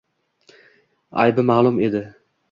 [1.23, 2.01] Aybi ma’lum edi